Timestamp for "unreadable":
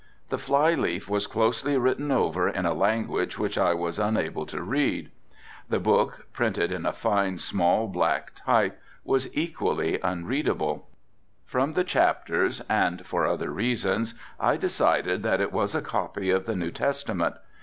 10.01-10.87